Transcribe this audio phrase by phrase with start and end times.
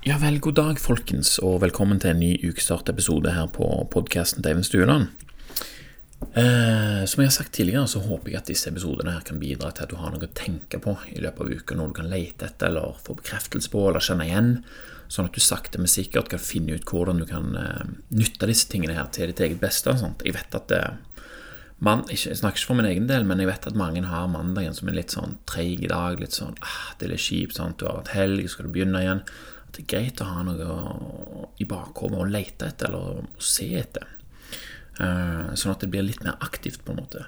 [0.00, 4.54] Ja vel, god dag, folkens, og velkommen til en ny ukestartepisode her på podkasten til
[4.54, 5.10] Eivind Stueland.
[6.40, 9.68] Eh, som jeg har sagt tidligere, så håper jeg at disse episodene her kan bidra
[9.76, 12.08] til at du har noe å tenke på i løpet av uka, noe du kan
[12.08, 14.50] lete etter eller få bekreftelse på eller kjenne igjen,
[15.12, 18.72] sånn at du sakte, men sikkert kan finne ut hvordan du kan eh, nytte disse
[18.72, 19.98] tingene her til ditt eget beste.
[20.00, 20.24] Sant?
[20.24, 20.90] Jeg vet at eh,
[21.84, 24.72] man, Jeg snakker ikke for min egen del, men jeg vet at mange har mandagen
[24.80, 26.16] som en litt sånn treig dag.
[26.24, 27.76] Litt sånn ah, Det er litt kjipt, sant?
[27.76, 29.26] du har hatt helg, skal du begynne igjen?
[29.70, 33.68] At det er greit å ha noe i bakhodet å lete etter eller å se
[33.78, 34.08] etter.
[35.00, 37.24] Eh, sånn at det blir litt mer aktivt, på en måte.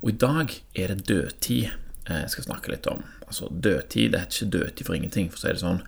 [0.00, 3.04] Og i dag er det dødtid eh, jeg skal snakke litt om.
[3.26, 5.30] Altså Dødtid det er ikke dødtid for ingenting.
[5.30, 5.82] For å si det sånn,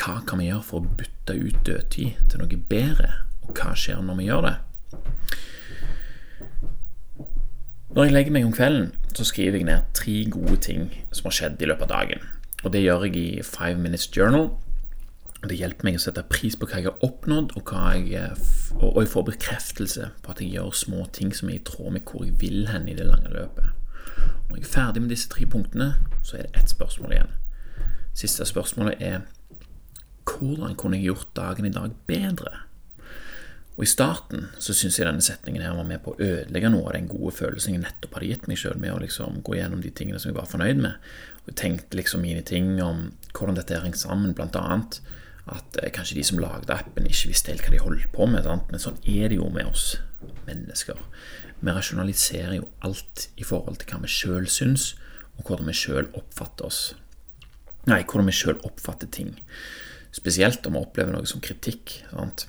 [0.00, 3.12] hva kan vi gjøre for å bytte ut dødtid til noe bedre?
[3.44, 4.56] Og hva skjer når vi gjør det?
[7.92, 11.36] Når jeg legger meg om kvelden, så skriver jeg ned tre gode ting som har
[11.36, 12.30] skjedd i løpet av dagen.
[12.62, 14.50] Og det gjør jeg i Five Minutes Journal.
[15.42, 18.42] Det hjelper meg å sette pris på hva jeg har oppnådd, og, jeg, eh,
[18.78, 22.06] og jeg får bekreftelse på at jeg gjør små ting som er i tråd med
[22.06, 23.72] hvor jeg vil hen i det lange løpet.
[24.48, 27.32] Når jeg er ferdig med disse tre punktene, så er det ett spørsmål igjen.
[28.14, 29.24] Siste spørsmålet er
[30.28, 32.62] hvordan kunne jeg gjort dagen i dag bedre?
[33.72, 36.90] Og I starten så syns jeg denne setningen her var med på å ødelegge noe
[36.90, 39.80] av den gode følelsen jeg nettopp hadde gitt meg sjøl med å liksom gå gjennom
[39.80, 41.10] de tingene som jeg var fornøyd med.
[41.42, 45.00] Og jeg tenkte liksom mine ting om hvordan dette henger sammen, blant annet
[45.50, 48.44] at eh, kanskje de som lagde appen, ikke visste helt hva de holdt på med.
[48.46, 48.68] Sant?
[48.70, 49.96] Men sånn er det jo med oss
[50.46, 51.00] mennesker.
[51.62, 54.92] Vi rasjonaliserer jo alt i forhold til hva vi sjøl syns,
[55.38, 56.82] og hvordan vi sjøl oppfatter oss.
[57.88, 59.34] Nei, hvordan vi sjøl oppfatter ting.
[60.14, 62.02] Spesielt om vi opplever noe som kritikk.
[62.12, 62.46] sant?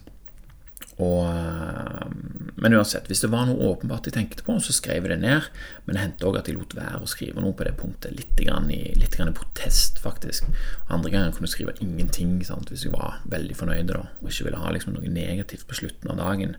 [1.02, 2.08] Og, eh,
[2.56, 5.48] men uansett, hvis det var noe åpenbart jeg tenkte på, så skrev jeg det ned.
[5.86, 8.14] Men det hendte òg at jeg lot være å skrive noe på det punktet.
[8.18, 10.48] Litt, grann i, litt grann i protest, faktisk.
[10.94, 14.50] Andre ganger kunne jeg skrive ingenting sant, hvis jeg var veldig fornøyd da, og ikke
[14.50, 16.58] ville ha liksom, noe negativt på slutten av dagen.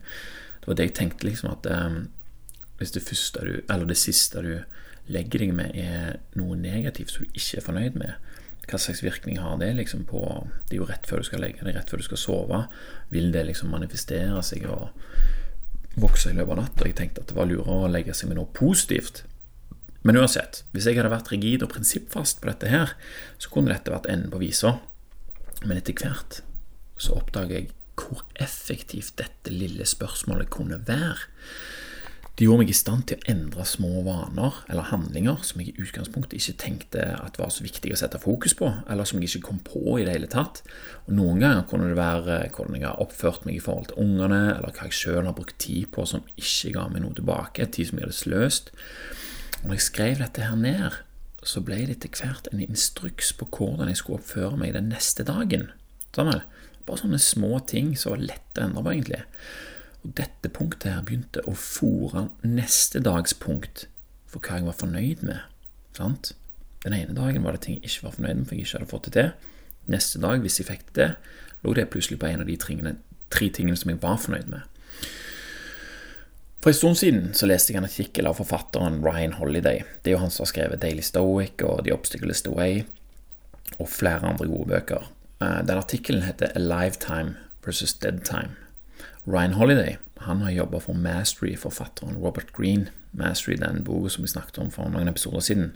[0.59, 1.99] Det var det jeg tenkte, liksom, at um,
[2.79, 3.05] hvis det
[3.45, 4.55] du, det siste du
[5.11, 8.15] legger deg med, er noe negativt som du ikke er fornøyd med,
[8.69, 10.21] hva slags virkning har det liksom på
[10.67, 12.61] Det er jo rett før du skal legge deg, rett før du skal sove.
[13.13, 14.89] Vil det liksom manifestere seg og
[16.01, 16.89] vokse i løpet av natta?
[16.89, 19.23] Jeg tenkte at det var lurere å legge seg med noe positivt.
[20.05, 22.93] Men uansett, hvis jeg hadde vært rigid og prinsippfast på dette her,
[23.41, 24.75] så kunne dette vært enden på visa.
[25.63, 26.41] Men etter hvert
[27.01, 31.29] så oppdager jeg hvor effektivt dette lille spørsmålet kunne være.
[32.35, 35.83] Det gjorde meg i stand til å endre små vaner eller handlinger som jeg i
[35.85, 39.45] utgangspunktet ikke tenkte at var så viktig å sette fokus på, eller som jeg ikke
[39.45, 40.59] kom på i det hele tatt.
[41.05, 44.41] Og Noen ganger kunne det være hvordan jeg har oppført meg i forhold til ungene,
[44.57, 47.87] eller hva jeg sjøl har brukt tid på som ikke ga meg noe tilbake, tid
[47.87, 48.73] som jeg hadde sløst.
[49.61, 50.97] Og når jeg skrev dette her ned,
[51.45, 55.23] så ble det etter hvert en instruks på hvordan jeg skulle oppføre meg den neste
[55.23, 55.69] dagen.
[56.11, 56.35] Sånn
[56.85, 59.23] Bare sånne små ting som var lett å endre på, egentlig.
[60.05, 63.87] Og dette punktet her begynte å fòre neste dags punkt
[64.29, 65.41] for hva jeg var fornøyd med.
[65.97, 66.35] Sant?
[66.85, 68.91] Den ene dagen var det ting jeg ikke var fornøyd med, for jeg ikke hadde
[68.91, 69.31] fått det til.
[69.89, 71.15] Neste dag, hvis jeg fikk det
[71.65, 72.95] lå det plutselig på en av de tingene,
[73.33, 74.67] tre tingene som jeg var fornøyd med.
[76.61, 79.81] For en stund siden så leste jeg en artikkel av forfatteren Ryan Holiday.
[80.01, 82.83] Det er jo han som har skrevet Daily Stoic og The Obstacleist Away
[83.79, 85.09] og flere andre gode bøker.
[85.41, 87.35] Eh, den artikkelen heter A Lifetime
[87.65, 88.53] versus Dead Time.
[89.25, 92.89] Ryan Holiday han har jobba for Mastery-forfatteren Robert Green.
[93.11, 95.71] Mastery, den boka som vi snakket om for noen episoder siden.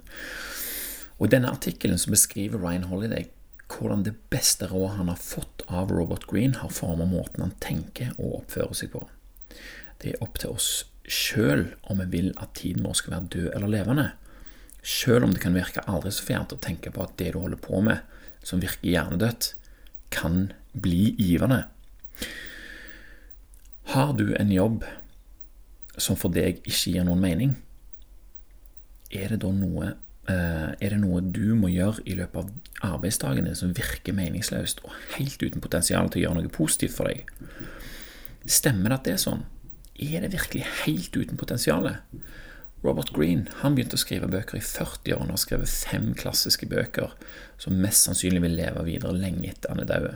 [1.18, 3.26] Og I denne artikkelen beskriver Ryan Holiday
[3.70, 8.12] hvordan det beste rådet han har fått av Robert Green, har formet måten han tenker
[8.18, 9.02] og oppfører seg på.
[10.02, 10.70] Det er opp til oss
[11.10, 14.06] sjøl om vi vil at tiden vår skal være død eller levende.
[14.82, 17.62] Sjøl om det kan virke aldri så fjernt å tenke på at det du holder
[17.62, 18.02] på med,
[18.46, 19.52] som virker hjernedødt,
[20.14, 21.64] kan bli givende.
[23.90, 24.84] Har du en jobb
[25.98, 27.56] som for deg ikke gir noen mening,
[29.10, 29.88] er det da noe,
[30.30, 34.84] eh, er det noe du må gjøre i løpet av arbeidsdagen din som virker meningsløst
[34.84, 37.26] og helt uten potensial til å gjøre noe positivt for deg?
[38.46, 39.42] Stemmer det at det er sånn?
[39.98, 41.90] Er det virkelig helt uten potensial?
[42.84, 47.10] Robert Green han begynte å skrive bøker i 40-årene og har skrevet fem klassiske bøker
[47.60, 50.12] som mest sannsynlig vil leve videre lenge etter han er død.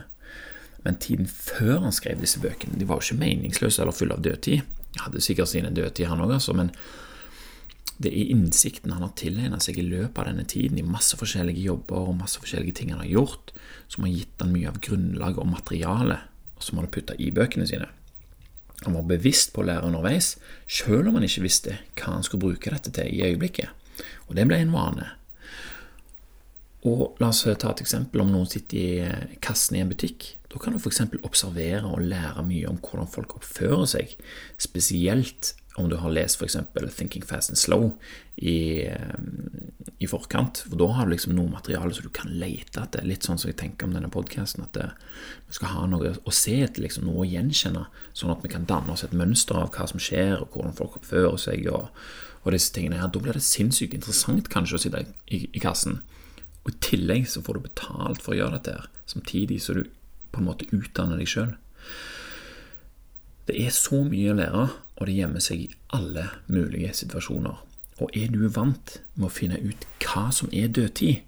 [0.85, 4.21] Men tiden før han skrev disse bøkene, de var jo ikke meningsløse eller fulle av
[4.25, 4.61] dødtid.
[4.95, 6.71] Jeg hadde sikkert sine dødtid, han òg, altså, men
[7.97, 11.63] det er innsikten han har tilegnet seg i løpet av denne tiden, i masse forskjellige
[11.63, 13.53] jobber og masse forskjellige ting han har gjort,
[13.91, 17.67] som har gitt han mye av grunnlaget og materialet som han har putta i bøkene
[17.69, 17.87] sine.
[18.83, 20.35] Han var bevisst på å lære underveis,
[20.67, 23.71] sjøl om han ikke visste hva han skulle bruke dette til i øyeblikket.
[24.27, 25.07] Og det ble en vane.
[26.85, 30.35] Og la oss ta et eksempel om noen sitter i kassen i en butikk.
[30.55, 31.01] Da kan du f.eks.
[31.27, 34.13] observere og lære mye om hvordan folk oppfører seg,
[34.55, 36.55] spesielt om du har lest f.eks.
[36.55, 37.97] 'Thinking Fast and Slow'
[38.37, 39.17] i, eh,
[39.99, 40.61] i, forkant.
[40.69, 43.03] For da har du liksom noe materiale som du kan lete etter.
[43.03, 46.55] Litt sånn som jeg tenker om denne podkasten, at vi skal ha noe å se
[46.63, 47.83] etter, liksom, noe å gjenkjenne,
[48.15, 50.95] sånn at vi kan danne oss et mønster av hva som skjer, og hvordan folk
[51.01, 51.91] oppfører seg, og,
[52.45, 53.11] og disse tingene her.
[53.11, 55.99] Da blir det sinnssykt interessant kanskje å sitte i, i kassen.
[56.63, 59.83] Og I tillegg så får du betalt for å gjøre dette, her, samtidig så du
[60.35, 61.53] på en måte utdanne deg sjøl.
[63.45, 64.65] Det er så mye å lære,
[64.95, 67.61] og det gjemmer seg i alle mulige situasjoner.
[68.03, 71.21] Og er du vant med å finne ut hva som er dødtid,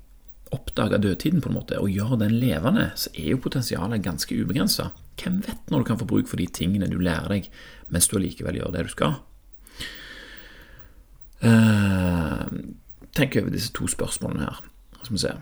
[0.55, 4.89] oppdage dødtiden på en måte, og gjøre den levende, så er jo potensialet ganske ubegrensa.
[5.19, 7.49] Hvem vet når du kan få bruk for de tingene du lærer deg,
[7.91, 9.17] mens du allikevel gjør det du skal?
[11.43, 12.47] Uh,
[13.15, 14.63] tenk over disse to spørsmålene her.
[15.03, 15.33] Skal vi se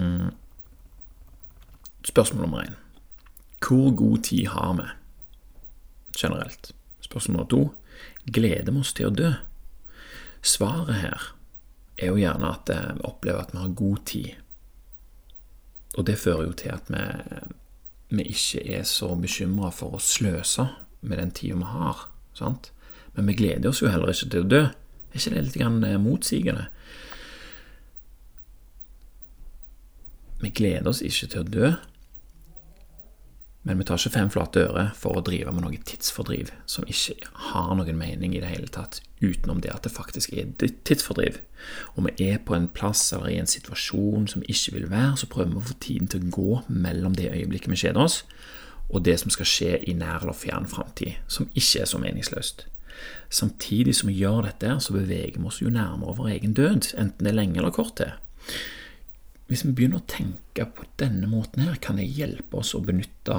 [0.00, 0.30] mm.
[2.04, 2.76] Spørsmål nummer én.
[3.60, 4.88] Hvor god tid har vi
[6.18, 6.72] generelt?
[7.00, 7.74] Spørsmål nummer to.
[8.32, 9.32] Gleder vi oss til å dø?
[10.42, 11.26] Svaret her
[12.00, 14.30] er jo gjerne at eh, vi opplever at vi har god tid.
[15.98, 17.04] Og det fører jo til at vi,
[18.16, 20.70] vi ikke er så bekymra for å sløse
[21.00, 22.06] med den tida vi har.
[22.34, 22.72] Sant?
[23.16, 24.62] Men vi gleder oss jo heller ikke til å dø.
[25.10, 26.68] Er ikke det litt grann motsigende?
[30.40, 31.72] Vi gleder oss ikke til å dø,
[33.62, 37.28] men vi tar ikke fem flate øre for å drive med noe tidsfordriv som ikke
[37.50, 40.48] har noen mening i det hele tatt, utenom det at det faktisk er
[40.88, 41.36] tidsfordriv.
[41.92, 45.28] Om vi er på en plass eller i en situasjon som ikke vil være, så
[45.28, 48.22] prøver vi å få tiden til å gå mellom det øyeblikket vi kjeder oss,
[48.88, 52.64] og det som skal skje i nær eller fjern framtid, som ikke er så meningsløst.
[53.30, 57.26] Samtidig som vi gjør dette, så beveger vi oss jo nærmere vår egen død, enten
[57.26, 58.16] det er lenge eller kort til.
[59.50, 63.38] Hvis vi begynner å tenke på denne måten her, kan det hjelpe oss å benytte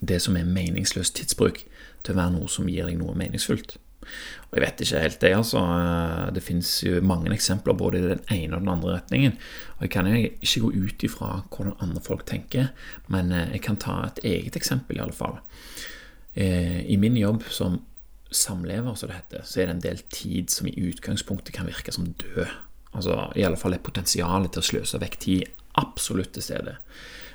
[0.00, 1.60] det som er meningsløs tidsbruk,
[2.06, 3.76] til å være noe som gir deg noe meningsfullt.
[4.48, 5.60] Og Jeg vet ikke helt det, altså.
[6.32, 9.36] Det finnes jo mange eksempler både i den ene og den andre retningen.
[9.76, 12.70] Og Jeg kan jo ikke gå ut ifra hvordan andre folk tenker,
[13.12, 15.36] men eh, jeg kan ta et eget eksempel, i alle fall.
[16.34, 17.82] Eh, I min jobb som
[18.30, 21.92] samlever, som det heter, så er det en del tid som i utgangspunktet kan virke
[21.92, 22.48] som død.
[22.96, 25.48] Altså i alle fall er potensialet til å sløse vekk tid
[25.78, 26.78] absolutt til stede.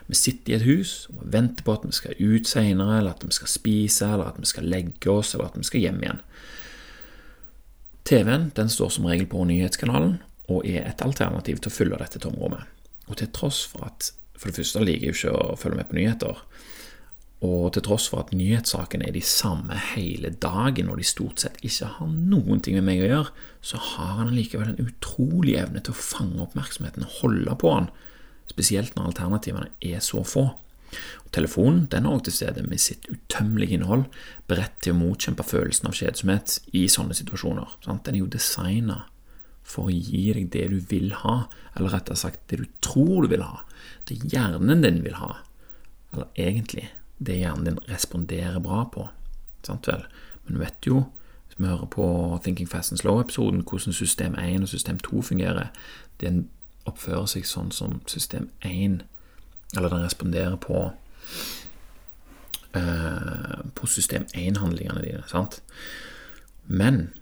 [0.09, 3.23] Vi sitter i et hus og venter på at vi skal ut senere, eller at
[3.23, 6.19] vi skal spise, eller at vi skal legge oss, eller at vi skal hjem igjen.
[8.03, 10.17] TV-en den står som regel på nyhetskanalen
[10.51, 12.67] og er et alternativ til å fylle dette tomrommet.
[13.07, 15.88] Og til tross for at for det første liker jeg jo ikke å følge med
[15.88, 16.39] på nyheter,
[17.44, 21.60] og til tross for at nyhetssakene er de samme hele dagen, og de stort sett
[21.66, 25.84] ikke har noen ting med meg å gjøre, så har han likevel en utrolig evne
[25.84, 27.90] til å fange oppmerksomheten og holde på han,
[28.48, 30.45] spesielt når alternativene er så få.
[31.25, 34.07] Og telefonen den er også til stede med sitt utømmelige innhold,
[34.48, 37.75] beredt til å motkjempe følelsen av kjedsomhet i sånne situasjoner.
[37.84, 38.06] Sant?
[38.07, 39.01] Den er jo designa
[39.68, 41.42] for å gi deg det du vil ha,
[41.75, 43.63] eller rettere sagt det du tror du vil ha,
[44.07, 45.38] det hjernen din vil ha,
[46.13, 46.92] eller egentlig
[47.25, 49.07] det hjernen din responderer bra på.
[49.63, 50.05] Sant vel?
[50.43, 51.03] Men du vet jo,
[51.47, 52.05] hvis vi hører på
[52.43, 55.67] Thinking Fast and Slow-episoden, hvordan system 1 og system 2 fungerer.
[56.21, 56.47] Den
[56.85, 59.01] oppfører seg sånn som system 1,
[59.77, 60.92] eller den responderer på
[62.75, 65.23] eh, på system 1-handlingene dine.
[65.27, 65.61] sant?
[66.65, 67.13] Men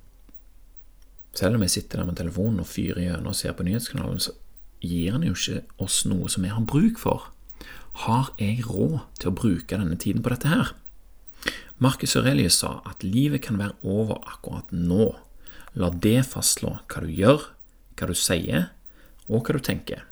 [1.34, 4.34] selv om jeg sitter der med telefonen og fyrer gjennom og ser på nyhetskanalen, så
[4.82, 7.30] gir han jo ikke oss noe som vi har bruk for.
[7.92, 10.72] Har jeg råd til å bruke denne tiden på dette her?
[11.82, 15.12] Marcus Aurelius sa at livet kan være over akkurat nå.
[15.74, 17.48] La det fastslå hva du gjør,
[17.98, 18.70] hva du sier,
[19.28, 20.06] og hva du tenker.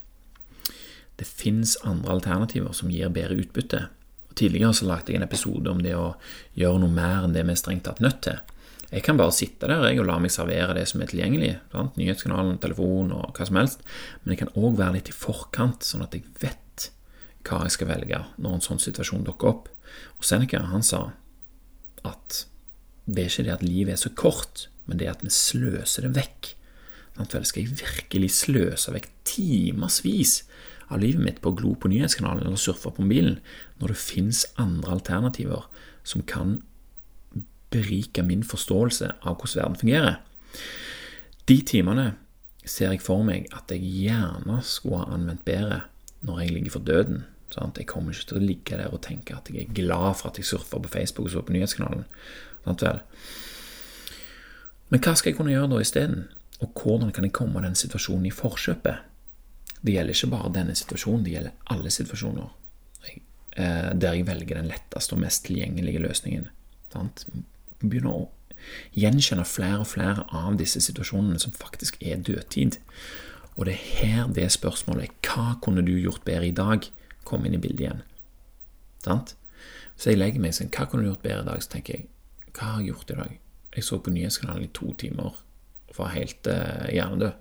[1.19, 3.81] Det fins andre alternativer som gir bedre utbytte.
[4.29, 6.13] Og tidligere så lagde jeg en episode om det å
[6.57, 8.39] gjøre noe mer enn det vi er strengt tatt nødt til.
[8.89, 11.51] Jeg kan bare sitte der jeg, og la meg servere det som er tilgjengelig.
[11.73, 11.99] Sant?
[11.99, 13.83] Nyhetskanalen, telefon og hva som helst.
[14.23, 16.63] Men jeg kan òg være litt i forkant, sånn at jeg vet
[17.47, 19.69] hva jeg skal velge når en sånn situasjon dukker opp.
[20.19, 21.09] Og Seneca han sa
[22.07, 22.43] at
[23.09, 26.05] det er ikke det at livet er så kort, men det er at vi sløser
[26.05, 26.53] det vekk.
[27.19, 30.43] Vel, skal jeg virkelig sløse vekk timevis
[30.89, 33.39] av livet mitt på å glo på nyhetskanalen eller surfe på mobilen,
[33.81, 35.67] når det fins andre alternativer
[36.07, 36.59] som kan
[37.73, 40.15] berike min forståelse av hvordan verden fungerer?
[41.49, 42.13] De timene
[42.65, 45.83] ser jeg for meg at jeg gjerne skulle ha anvendt bedre
[46.25, 47.23] når jeg ligger for døden.
[47.53, 47.77] Sant?
[47.77, 50.37] Jeg kommer ikke til å ligge der og tenke at jeg er glad for at
[50.37, 52.05] jeg surfer på Facebook og så på nyhetskanalen.
[52.65, 53.01] Sant vel?
[54.89, 56.23] Men hva skal jeg kunne gjøre da isteden?
[56.59, 59.05] Og hvordan kan jeg komme den situasjonen i forkjøpet?
[59.79, 62.49] Det gjelder ikke bare denne situasjonen, det gjelder alle situasjoner
[63.55, 66.49] eh, der jeg velger den letteste og mest tilgjengelige løsningen.
[66.93, 67.23] Sant?
[67.79, 68.27] Begynner å
[68.97, 72.79] gjenkjenne flere og flere av disse situasjonene som faktisk er dødtid.
[73.59, 76.91] Og det er her det spørsmålet 'Hva kunne du gjort bedre i dag?'
[77.25, 78.01] kom inn i bildet igjen.
[79.03, 79.35] Sant?
[79.97, 82.07] Så jeg legger meg sånn 'Hva kunne du gjort bedre i dag?' Så tenker jeg
[82.53, 83.39] 'Hva har jeg gjort i dag?'
[83.75, 87.31] Jeg så på nyhetskanalen i to timer og var helt uh, hjernedød.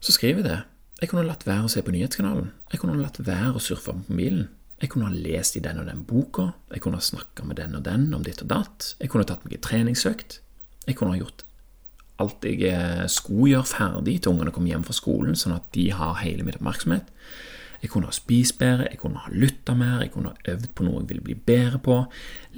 [0.00, 0.62] Så skriver jeg det.
[1.00, 2.50] Jeg kunne latt være å se på nyhetskanalen.
[2.72, 4.48] Jeg kunne latt være å surfe på mobilen.
[4.80, 6.52] Jeg kunne ha lest i den og den boka.
[6.70, 8.94] Jeg kunne ha snakka med den og den om ditt og datt.
[9.00, 10.40] Jeg kunne tatt meg en treningsøkt.
[10.86, 11.44] Jeg kunne ha gjort
[12.22, 15.90] alt jeg eh, skulle gjøre ferdig til ungene kom hjem fra skolen, sånn at de
[15.94, 17.12] har hele min oppmerksomhet.
[17.78, 20.82] Jeg kunne ha spist bedre, jeg kunne ha lytta mer, jeg kunne ha øvd på
[20.82, 21.98] noe jeg ville bli bedre på.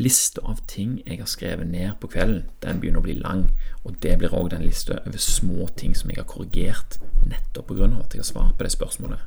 [0.00, 3.44] Lista av ting jeg har skrevet ned på kvelden, den begynner å bli lang.
[3.84, 6.96] Og det blir òg den lista over små ting som jeg har korrigert
[7.28, 7.90] nettopp pga.
[8.00, 9.20] at jeg har svart på det spørsmålet.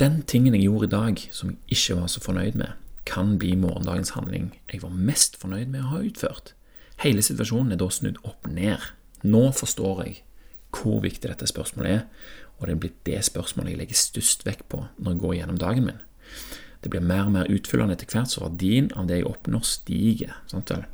[0.00, 2.72] Den tingen jeg gjorde i dag som jeg ikke var så fornøyd med,
[3.06, 6.52] kan bli morgendagens handling jeg var mest fornøyd med å ha utført.
[7.02, 8.82] Hele situasjonen er da snudd opp ned.
[9.26, 10.20] Nå forstår jeg
[10.72, 12.04] hvor viktig dette spørsmålet er,
[12.58, 15.58] og det er blitt det spørsmålet jeg legger størst vekt på når jeg går gjennom
[15.60, 16.02] dagen min.
[16.82, 20.38] Det blir mer og mer utfyllende etter hvert, så verdien av det jeg oppnår, stiger.
[20.50, 20.86] Sant vel?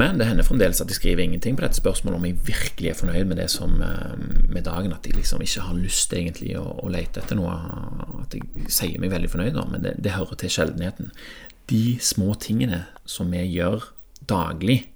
[0.00, 2.96] Men det hender fremdeles at jeg skriver ingenting på dette spørsmålet om jeg virkelig er
[2.96, 4.14] fornøyd med det som eh,
[4.48, 7.52] med dagen, at jeg liksom ikke har lyst egentlig å, å lete etter noe.
[8.24, 11.12] At jeg sier meg veldig fornøyd, da, men det, det hører til sjeldenheten.
[11.72, 13.86] De små tingene som vi gjør
[14.28, 14.90] daglig,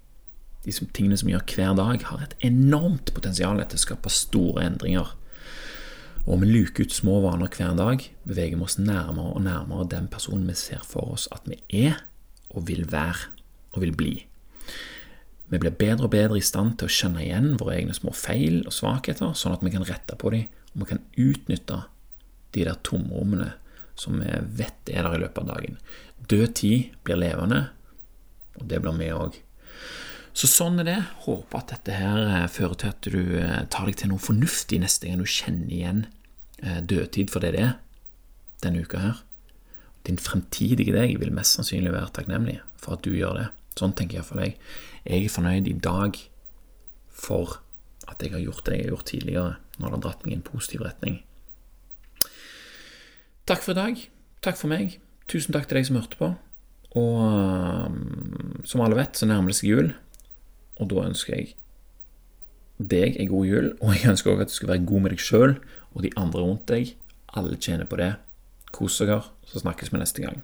[0.67, 4.67] de tingene som vi gjør hver dag, har et enormt potensial til å skape store
[4.67, 5.15] endringer.
[6.27, 9.89] Og om vi luker ut små vaner hver dag, beveger vi oss nærmere og nærmere
[9.95, 12.03] den personen vi ser for oss at vi er
[12.51, 13.31] og vil være
[13.73, 14.15] og vil bli.
[15.49, 18.67] Vi blir bedre og bedre i stand til å kjenne igjen våre egne små feil
[18.67, 21.87] og svakheter, sånn at vi kan rette på dem, og vi kan utnytte
[22.53, 23.55] de der tomrommene
[23.97, 25.81] som vi vet er der i løpet av dagen.
[26.29, 27.67] Død tid blir levende,
[28.61, 29.41] og det blir vi òg.
[30.37, 30.99] Så sånn er det.
[31.25, 34.83] Håper at dette her eh, fører til at du eh, tar deg til noe fornuftig
[34.83, 36.03] neste gang du kjenner igjen
[36.61, 37.77] eh, dødtid for det det er
[38.65, 39.23] denne uka her.
[40.05, 43.47] Din fremtidige deg vil mest sannsynlig være takknemlig for at du gjør det.
[43.81, 44.59] Sånn tenker iallfall jeg.
[45.09, 46.21] Jeg er fornøyd i dag
[47.17, 47.59] for
[48.07, 50.37] at jeg har gjort det jeg har gjort tidligere, når det har dratt meg i
[50.37, 51.17] en positiv retning.
[53.47, 54.01] Takk for i dag.
[54.43, 54.97] Takk for meg.
[55.31, 56.33] Tusen takk til deg som hørte på.
[56.99, 59.93] Og um, som alle vet, så nærmer det seg jul.
[60.83, 61.53] Og da ønsker jeg
[62.77, 65.23] deg en god jul, og jeg ønsker òg at du skal være god med deg
[65.23, 65.55] sjøl
[65.95, 66.91] og de andre rundt deg.
[67.39, 68.17] Alle tjener på det.
[68.75, 70.43] Kos dere, så snakkes vi neste gang.